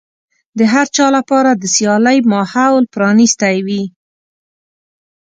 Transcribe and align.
د 0.57 0.59
هر 0.73 0.87
چا 0.95 1.05
لپاره 1.17 1.51
د 1.55 1.63
سيالۍ 1.75 2.17
ماحول 2.33 2.83
پرانيستی 2.95 3.55
وي. 3.65 3.83